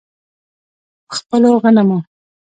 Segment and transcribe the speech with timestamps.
[1.07, 1.99] په خپلو غنمو.